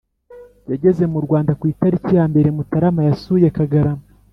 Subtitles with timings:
[0.71, 4.05] yageze mu Rwanda ku itariki ya mbere Mutarama Yasuye kagarama